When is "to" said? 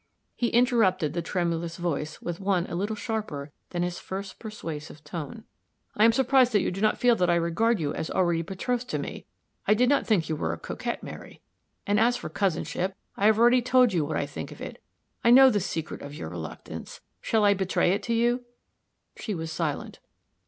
8.89-8.97, 18.01-18.13